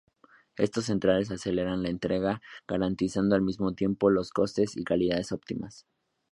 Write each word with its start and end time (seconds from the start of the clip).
Estos 0.57 0.85
centros 0.85 1.29
aceleran 1.29 1.83
la 1.83 1.89
entrega 1.89 2.41
garantizando 2.67 3.35
al 3.35 3.43
mismo 3.43 3.75
tiempo 3.75 4.09
los 4.09 4.31
costes 4.31 4.75
y 4.75 4.83
calidad 4.83 5.21
óptimas. 5.31 5.85